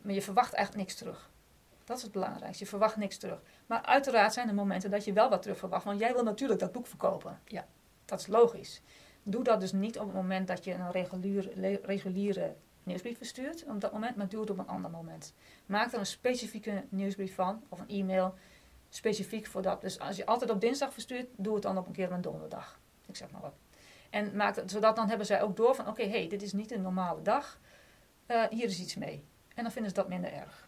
[0.01, 1.29] maar je verwacht eigenlijk niks terug.
[1.83, 2.63] Dat is het belangrijkste.
[2.63, 3.41] Je verwacht niks terug.
[3.65, 5.83] Maar uiteraard zijn er momenten dat je wel wat terug verwacht.
[5.83, 7.39] Want jij wil natuurlijk dat boek verkopen.
[7.45, 7.67] Ja.
[8.05, 8.81] Dat is logisch.
[9.23, 13.63] Doe dat dus niet op het moment dat je een reguliere, reguliere nieuwsbrief verstuurt.
[13.63, 15.33] Op dat moment, maar doe het op een ander moment.
[15.65, 18.33] Maak er een specifieke nieuwsbrief van, of een e-mail,
[18.89, 19.81] specifiek voor dat.
[19.81, 22.21] Dus als je altijd op dinsdag verstuurt, doe het dan op een keer op een
[22.21, 22.79] donderdag.
[23.05, 23.55] Ik zeg maar wat.
[24.09, 26.71] En maak het, zodat dan hebben zij ook door van, oké, hey, dit is niet
[26.71, 27.59] een normale dag.
[28.25, 29.25] Eh, hier is iets mee.
[29.57, 30.67] En dan vinden ze dat minder erg.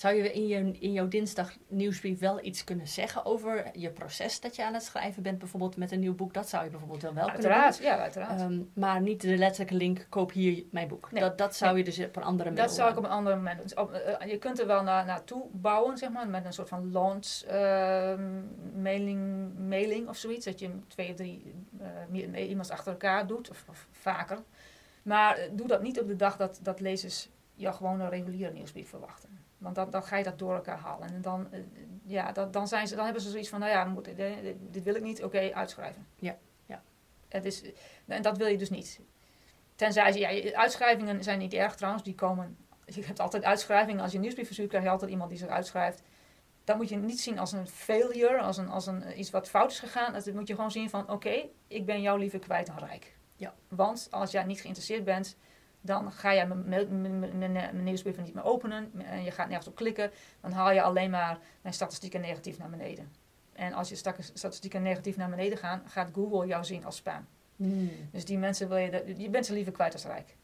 [0.00, 4.40] Zou je in, je in jouw dinsdag nieuwsbrief wel iets kunnen zeggen over je proces
[4.40, 6.34] dat je aan het schrijven bent, bijvoorbeeld met een nieuw boek?
[6.34, 8.38] Dat zou je bijvoorbeeld wel, wel Uiteraard, kunnen ja, uiteraard.
[8.38, 8.70] doen.
[8.74, 11.12] Ehm, maar niet de letterlijke link, koop hier mijn boek.
[11.12, 13.10] Nee, Dat, dat zou je dus op een andere manier Dat zou ik op een
[13.10, 13.86] ander moment doen.
[13.90, 16.92] Dus eh, je kunt er wel naar, naartoe bouwen, zeg maar, met een soort van
[16.92, 18.42] launch ehm,
[18.82, 20.44] mailing, mailing of zoiets.
[20.44, 24.38] Dat je twee of drie eh, e-mails achter elkaar doet, of, of vaker.
[25.02, 27.28] Maar eh, doe dat niet op de dag dat, dat lezers
[27.60, 29.44] jou gewoon een reguliere nieuwsbrief verwachten.
[29.58, 31.08] Want dan, dan ga je dat door elkaar halen.
[31.08, 31.60] En dan, eh,
[32.04, 34.82] ja, dat, dan, zijn ze, dan hebben ze zoiets van, nou ja, moet, dit, dit
[34.84, 36.06] wil ik niet, oké, uitschrijven.
[36.16, 36.82] Ja, ja.
[37.28, 37.62] Het is,
[38.06, 39.00] en dat wil je dus niet.
[39.74, 44.00] Tenzij, ze- ja, uitschrijvingen zijn niet erg trouwens, die komen, je hebt altijd uitschrijvingen.
[44.00, 46.02] Als je een nieuwsbrief verstuurt, krijg je altijd iemand die zich uitschrijft.
[46.64, 49.48] Dat moet je niet zien als een failure, als, een, als een, eh, iets wat
[49.48, 50.12] fout is gegaan.
[50.12, 53.16] Dat moet je gewoon zien van, oké, ik ben jou liever kwijt dan rijk.
[53.36, 53.54] Ja.
[53.68, 55.36] Want als jij niet geïnteresseerd bent,
[55.80, 58.92] dan ga jij mijn, mijn nieuwsbrieven niet meer openen.
[59.04, 60.10] En je gaat nergens op klikken.
[60.40, 63.12] Dan haal je alleen maar mijn statistieken negatief naar beneden.
[63.52, 63.94] En als je
[64.34, 67.26] statistieken negatief naar beneden gaan, gaat Google jou zien als spam.
[67.56, 67.90] Hmm.
[68.12, 70.36] Dus die mensen wil je, de- je bent ze liever kwijt als rijk.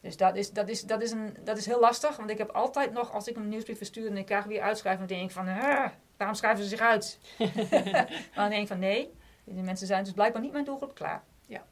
[0.00, 2.50] Dus dat is, dat, is, dat, is een, dat is heel lastig, want ik heb
[2.50, 5.34] altijd nog, als ik een nieuwsbrief verstuur en ik krijg weer uitschrijven, dan denk ik
[5.36, 7.18] van, "Ah, waarom schrijven ze zich uit?
[7.92, 9.12] maar dan denk ik van, nee,
[9.44, 11.22] die mensen zijn dus blijkbaar niet mijn doelgroep klaar.
[11.46, 11.64] Ja.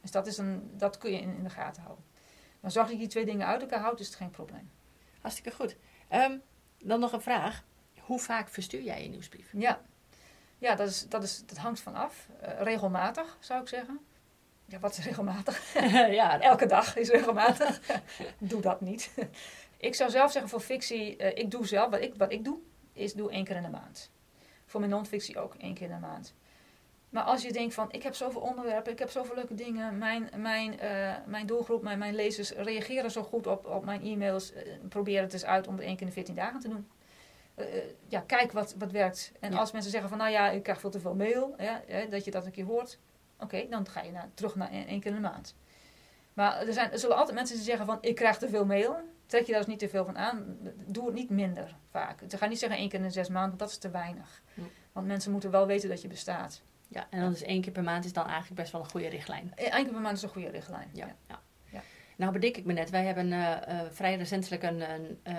[0.00, 2.04] Dus dat, is een, dat kun je in, in de gaten houden.
[2.64, 4.70] Maar zorg dat je die twee dingen uit elkaar houdt, is het geen probleem.
[5.20, 5.76] Hartstikke goed.
[6.08, 6.38] Ehm,
[6.78, 7.64] dan nog een vraag.
[8.00, 9.48] Hoe vaak verstuur jij je nieuwsbrief?
[9.52, 9.80] Ja,
[10.58, 12.28] ja dat, is, dat, is, dat hangt van af.
[12.40, 14.00] Eh, regelmatig, zou ik zeggen.
[14.66, 15.72] Ja, wat is regelmatig?
[16.20, 17.80] ja, Elke dag is regelmatig.
[18.38, 19.14] doe dat niet.
[19.76, 22.58] ik zou zelf zeggen voor fictie, eh, ik doe zelf, wat ik, wat ik doe,
[22.92, 24.10] is doe één keer in de maand.
[24.66, 26.34] Voor mijn non-fictie ook één keer in de maand.
[27.14, 30.30] Maar als je denkt van, ik heb zoveel onderwerpen, ik heb zoveel leuke dingen, mijn,
[30.36, 34.62] mijn, eh, mijn doelgroep, mijn, mijn lezers reageren zo goed op, op mijn e-mails, eh,
[34.88, 36.88] probeer het eens uit om het één keer in de 14 dagen te doen.
[37.54, 37.66] Eh,
[38.08, 39.32] ja, kijk wat, wat werkt.
[39.40, 39.58] En Ja.
[39.58, 42.30] als mensen zeggen van, nou ja, ik krijg veel te veel mail, ja, dat je
[42.30, 42.98] dat een keer hoort.
[43.38, 45.54] Oké, dan ga je naar, terug naar één één keer in de maand.
[46.32, 48.96] Maar er, zijn, er zullen altijd mensen die zeggen van, ik krijg te veel mail.
[49.26, 50.58] Trek je daar dus niet te veel van aan.
[50.86, 52.20] Doe het niet minder vaak.
[52.28, 54.42] Ze gaan niet zeggen één keer in de zes maanden, want dat is te weinig.
[54.92, 56.62] Want mensen moeten wel weten dat je bestaat.
[56.94, 59.08] Ja, en dan is één keer per maand is dan eigenlijk best wel een goede
[59.08, 59.52] richtlijn.
[59.54, 60.88] Eén keer per maand is een goede richtlijn.
[60.92, 61.14] Ja, Ja.
[61.28, 61.40] ja.
[61.70, 61.80] Ja.
[62.16, 65.34] Nou bedenk ik me net, wij hebben eh, eh, vrij recentelijk een, een, eh,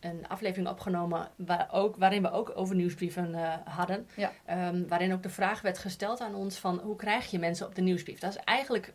[0.00, 4.08] een aflevering opgenomen waar ook, waarin we ook over nieuwsbrieven hadden.
[4.14, 4.32] Ja.
[4.44, 7.74] Ehm, waarin ook de vraag werd gesteld aan ons van hoe krijg je mensen op
[7.74, 8.18] de nieuwsbrief?
[8.18, 8.92] Dat is eigenlijk,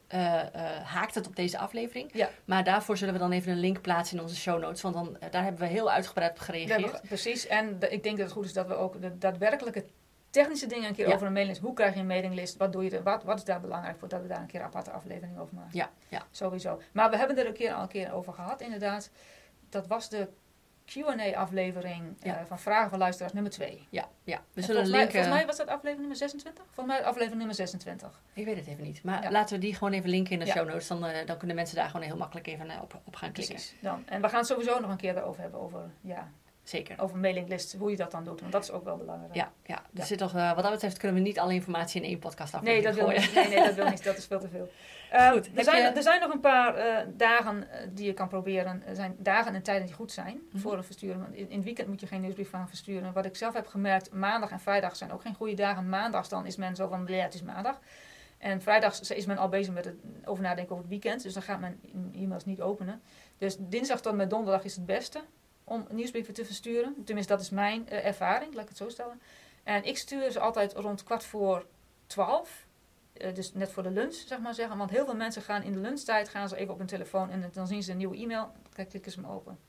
[0.84, 2.10] haakt het op deze aflevering.
[2.14, 2.30] Ja.
[2.46, 4.82] Maar daarvoor zullen we dan even een link plaatsen in onze show notes.
[4.82, 6.82] Want dan, daar hebben we heel uitgebreid op gereageerd.
[6.82, 7.48] hebben- precies.
[7.48, 9.86] En de- ik denk dat het goed is dat we ook de daadwerkelijke
[10.32, 11.14] technische dingen een keer Ja.
[11.14, 11.66] over een mailinglist.
[11.68, 12.58] Hoe krijg je een mailinglist?
[12.58, 13.04] Wat doe je er?
[13.04, 14.08] Wat, wat is daar belangrijk voor?
[14.08, 15.70] Dat we daar een keer een aparte aflevering over maken.
[15.78, 16.22] Ja, ja.
[16.32, 16.82] Sowieso.
[16.92, 19.10] Maar we hebben er een keer al een keer over gehad, inderdaad.
[19.70, 20.28] Dat was de
[20.86, 22.46] Q&A-aflevering Ja.
[22.46, 23.88] van Vragen van Luisteraars nummer 2.
[23.90, 24.36] Ja, ja.
[24.38, 25.12] we En zullen volgens, mij, linken.
[25.14, 26.64] volgens mij was dat aflevering nummer 26?
[26.72, 28.22] Volgens mij aflevering nummer 26.
[28.34, 29.04] Ik weet het even niet.
[29.04, 29.32] Maar Ja.
[29.32, 30.52] laten we die gewoon even linken in de Ja.
[30.52, 30.88] show notes.
[30.88, 33.56] Dan, eh, dan kunnen mensen daar gewoon heel makkelijk even eh, op, op gaan klikken.
[33.56, 33.76] Precies.
[33.82, 34.04] Dan.
[34.08, 36.32] En we gaan het sowieso nog een keer erover hebben, over, ja,
[36.72, 37.00] Zeker.
[37.02, 38.40] over mailinglist, hoe je dat dan doet.
[38.40, 39.36] Want dat is ook wel belangrijk.
[39.36, 39.76] Ja, ja.
[39.76, 40.04] Er Ja.
[40.06, 42.62] zit toch, eh, wat dat betreft kunnen we niet alle informatie in één podcast Nee,
[42.62, 43.34] aflevering dat wil niet.
[43.36, 44.04] Nee, nee, dat wil niet.
[44.04, 44.70] Dat is veel te veel.
[45.34, 48.14] Goed, er, heb zijn, je- er zijn nog een paar eh, dagen eh, die je
[48.14, 48.84] kan proberen.
[48.86, 50.58] Er zijn dagen en tijden die goed zijn Mhm.
[50.62, 51.20] voor het versturen.
[51.22, 53.14] Want in, in het weekend moet je geen nieuwsbrief gaan versturen.
[53.14, 55.90] Wat ik zelf heb gemerkt, maandag en vrijdag zijn ook geen goede dagen.
[55.90, 57.80] Maandags dan is men zo van, ja, het is maandag.
[58.38, 61.24] En vrijdags is men al bezig met het over nadenken over het weekend.
[61.24, 61.80] Dus dan gaat men
[62.16, 63.02] e-mails niet openen.
[63.38, 65.22] Dus dinsdag tot met donderdag is het beste
[65.64, 66.96] om nieuwsbrieven te versturen.
[67.06, 69.22] Tenminste, dat is mijn eh, ervaring, laat ik het zo stellen.
[69.64, 71.66] En ik stuur ze altijd rond kwart voor
[72.06, 72.66] twaalf.
[73.14, 74.78] Eh, dus net voor de lunch, zeg maar zeggen.
[74.78, 77.50] Want heel veel mensen gaan in de lunchtijd gaan ze even op hun telefoon en
[77.54, 78.52] dan zien ze een nieuwe e-mail.
[78.76, 79.60] Dan klikken ze hem open.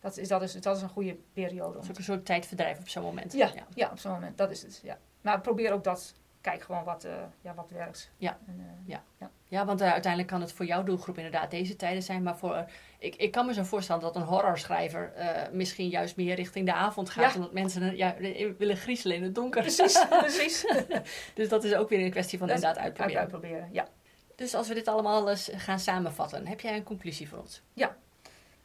[0.00, 1.72] Dat is, dat is, dat is een goede periode.
[1.72, 3.32] Dat Om is ook een soort tijdverdrijf op zo'n moment.
[3.32, 3.90] ja, ja.
[3.90, 4.38] op zo'n moment.
[4.38, 4.80] Dat is het.
[4.82, 4.98] Ja.
[5.20, 6.14] Maar probeer ook dat.
[6.40, 8.10] Kijk gewoon wat, eh, ja, wat werkt.
[8.16, 8.38] Ja.
[8.46, 9.30] En, eh, Ja.
[9.50, 12.22] Ja, want eh, uiteindelijk kan het voor jouw doelgroep inderdaad deze tijden zijn.
[12.22, 12.64] Maar voor,
[12.98, 15.12] ik, ik kan me zo voorstellen dat een horrorschrijver
[15.52, 17.32] misschien juist meer richting de avond gaat.
[17.32, 17.38] Ja.
[17.38, 18.14] Omdat mensen ja,
[18.58, 19.60] willen griezelen in het donker.
[19.60, 20.64] Precies, precies.
[21.34, 23.20] Dus dat is ook weer een kwestie van Dat inderdaad Uit, uitproberen.
[23.20, 23.68] uitproberen.
[23.72, 23.88] Ja.
[24.34, 27.62] Dus als we dit allemaal eens gaan samenvatten, heb jij een conclusie voor ons?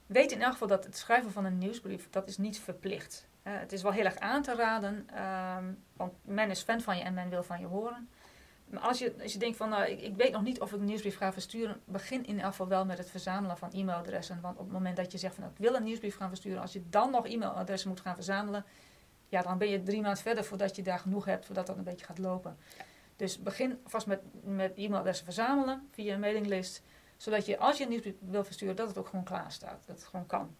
[0.05, 3.27] Weet in elk geval dat het schrijven van een nieuwsbrief, dat is niet verplicht.
[3.43, 6.97] Eh, het is wel heel erg aan te raden, ehm, want men is fan van
[6.97, 8.09] je en men wil van je horen.
[8.65, 10.79] Maar als je, als je denkt van, nou, ik, ik weet nog niet of ik
[10.79, 14.41] een nieuwsbrief ga versturen, begin in elk geval wel met het verzamelen van e-mailadressen.
[14.41, 16.73] Want op het moment dat je zegt van, ik wil een nieuwsbrief gaan versturen, als
[16.73, 18.65] je dan nog e-mailadressen moet gaan verzamelen,
[19.29, 21.83] ja, dan ben je drie maanden verder voordat je daar genoeg hebt, voordat dat een
[21.83, 22.57] beetje gaat lopen.
[23.15, 26.81] Dus begin vast met, met e-mailadressen verzamelen via een mailinglist.
[27.17, 29.83] Zodat je, als je een nieuwsbrief wil versturen, dat het ook gewoon klaar staat.
[29.85, 30.55] Dat het gewoon kan.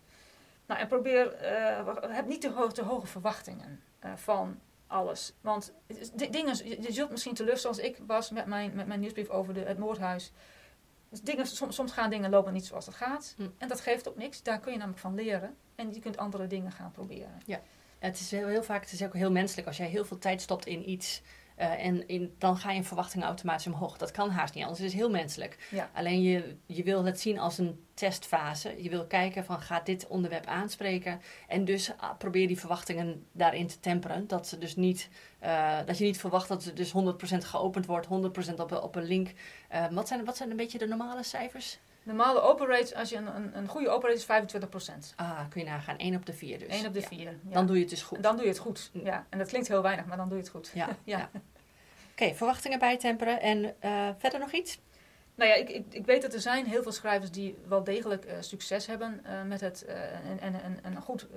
[0.66, 5.34] Nou, en probeer, uh, heb niet te, te hoge verwachtingen uh, van alles.
[5.42, 5.74] Want
[6.30, 9.60] dingen, je zult misschien teleurstellen zoals ik was met mijn, met mijn nieuwsbrief over de,
[9.60, 10.32] het moordhuis.
[11.10, 13.34] Dus dingen, soms, soms gaan dingen lopen niet zoals het gaat.
[13.38, 13.48] Hm.
[13.58, 14.44] En dat geeft ook niks.
[14.44, 15.56] Daar kun je namelijk van leren.
[15.76, 17.42] En je kunt andere dingen gaan proberen.
[17.46, 17.62] Ja,
[18.00, 20.42] het is heel, heel vaak, het is ook heel menselijk als jij heel veel tijd
[20.42, 21.22] stopt in iets
[21.60, 23.98] uh, en in, dan ga je verwachtingen automatisch omhoog.
[23.98, 24.82] Dat kan haast niet anders.
[24.82, 25.68] Het is heel menselijk.
[25.72, 25.90] Ja.
[25.94, 28.84] Alleen je, je wil het zien als een testfase.
[28.84, 31.22] Je wil kijken van gaat dit onderwerp aanspreken.
[31.48, 34.28] En dus ah, probeer die verwachtingen daarin te temperen.
[34.28, 35.10] Dat, ze dus niet,
[35.44, 38.08] uh, dat je niet verwacht dat het dus 100% geopend wordt.
[38.08, 38.10] 100%
[38.58, 39.32] op, op een link.
[39.74, 41.80] Uh, wat, zijn, wat zijn een beetje de normale cijfers?
[42.04, 45.16] Normale open rate, als je een, een, een goede open rate is 25%.
[45.16, 45.98] Ah, kun je nagaan.
[45.98, 46.68] 1 op de 4 dus.
[46.68, 47.20] 1 op de 4.
[47.20, 47.32] Ja.
[47.50, 48.24] Dan doe je het dus goed.
[48.24, 49.26] Dan doe je het goed, ja.
[49.30, 50.72] En dat klinkt heel weinig, maar dan doe je het goed.
[50.74, 51.30] Ja, ja.
[52.12, 53.42] Oké, verwachtingen bijtemperen.
[53.42, 54.80] En uh, verder nog iets?
[55.36, 58.26] Nou ja, ik, ik, ik, weet dat er zijn heel veel schrijvers die wel degelijk
[58.26, 61.28] uh, succes hebben uh, met het en, en, en, een goed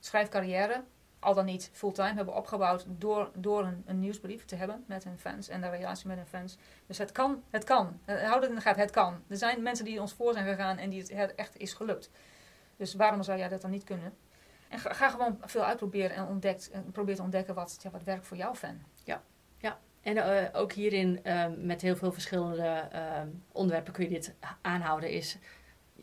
[0.00, 0.82] schrijfcarrière,
[1.20, 5.18] al dan niet fulltime, hebben opgebouwd door, door een, een, nieuwsbrief te hebben met hun
[5.18, 6.56] fans en de relatie met hun fans.
[6.86, 8.00] Dus het kan, het kan.
[8.06, 9.22] houd het in de gaten, het kan.
[9.28, 12.10] Er zijn mensen die ons voor zijn gegaan en die het echt is gelukt.
[12.76, 14.12] Dus waarom zou jij dat dan niet kunnen?
[14.68, 18.26] En ga, gewoon veel uitproberen en, ontdekt, en probeer te ontdekken wat, ja, wat werkt
[18.26, 18.82] voor jouw fan.
[19.04, 19.22] Ja,
[19.58, 19.78] ja.
[20.00, 22.88] En uh, ook hierin uh, met heel veel verschillende
[23.52, 25.10] onderwerpen kun je dit aanhouden.
[25.10, 25.38] Is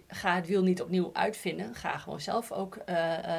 [0.08, 1.76] ga het wiel niet opnieuw uitvinden.
[1.76, 2.78] Ga gewoon zelf ook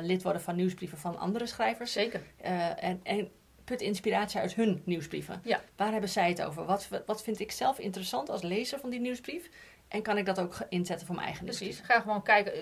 [0.03, 1.93] lid worden van nieuwsbrieven van andere schrijvers.
[1.93, 2.23] Zeker.
[2.77, 3.31] en, en
[3.65, 5.41] put inspiratie uit hun nieuwsbrieven.
[5.45, 5.61] Ja.
[5.77, 6.65] Waar hebben zij het over?
[6.65, 9.51] Wat, wat vind ik zelf interessant als lezer van die nieuwsbrief?
[9.89, 11.81] En kan ik dat ook inzetten voor mijn eigen Precies.
[11.81, 12.53] Ga gewoon kijken.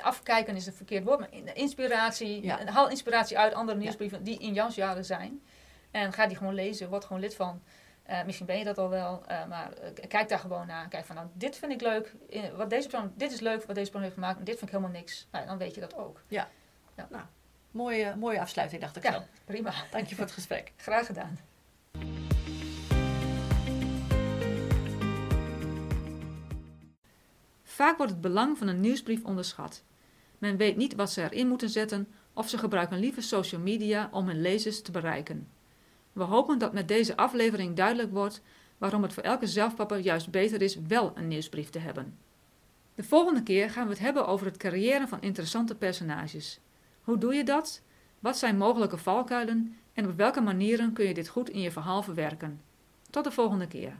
[0.00, 1.18] Afkijken is het verkeerd woord.
[1.18, 2.42] Maar inspiratie.
[2.42, 2.66] Ja.
[2.66, 5.42] Haal inspiratie uit andere nieuwsbrieven die in jouw jaren zijn.
[5.90, 7.62] En ga die gewoon lezen, word gewoon lid van.
[8.10, 10.88] Uh, misschien ben je dat al wel, uh, maar uh, kijk daar gewoon naar.
[10.88, 12.14] Kijk van, nou, dit vind ik leuk.
[12.56, 14.38] Wat deze persoon, dit is leuk wat deze persoon heeft gemaakt.
[14.38, 15.26] En dit vind ik helemaal niks.
[15.30, 16.22] Nou, dan weet je dat ook.
[16.28, 16.48] Ja.
[16.96, 17.06] ja.
[17.10, 17.24] Nou,
[17.70, 19.22] mooie, mooie afsluiting, dacht ik ja, zo.
[19.44, 19.72] prima.
[19.90, 20.72] Dank je voor het gesprek.
[20.86, 21.38] Graag gedaan.
[27.62, 29.82] Vaak wordt het belang van een nieuwsbrief onderschat.
[30.38, 34.26] Men weet niet wat ze erin moeten zetten of ze gebruiken liever social media om
[34.26, 35.48] hun lezers te bereiken.
[36.18, 38.42] We hopen dat met deze aflevering duidelijk wordt
[38.78, 42.18] waarom het voor elke zelfpapper juist beter is wel een nieuwsbrief te hebben.
[42.94, 46.60] De volgende keer gaan we het hebben over het creëren van interessante personages.
[47.02, 47.82] Hoe doe je dat?
[48.18, 52.02] Wat zijn mogelijke valkuilen en op welke manieren kun je dit goed in je verhaal
[52.02, 52.60] verwerken?
[53.10, 53.92] Tot de volgende keer.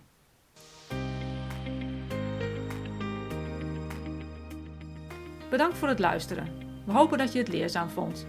[5.51, 6.49] Bedankt voor het luisteren.
[6.85, 8.27] We hopen dat je het leerzaam vond.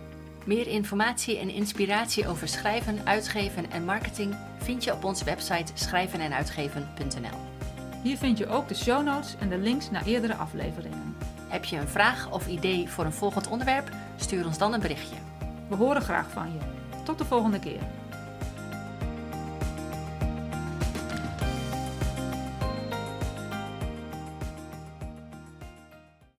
[0.50, 7.38] Meer informatie en inspiratie over schrijven, uitgeven en marketing vind je op onze website schrijvenenuitgeven.nl.
[8.04, 11.16] Hier vind je ook de show notes en de links naar eerdere afleveringen.
[11.48, 13.90] Heb je een vraag of idee voor een volgend onderwerp?
[14.16, 15.16] Stuur ons dan een berichtje.
[15.68, 16.60] We horen graag van je.
[17.04, 17.99] Tot de volgende keer.